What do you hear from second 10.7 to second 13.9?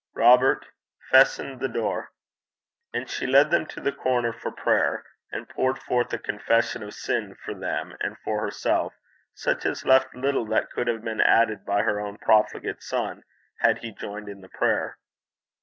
could have been added by her own profligate son, had